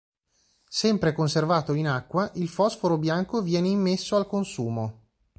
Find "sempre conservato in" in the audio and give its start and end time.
0.67-1.87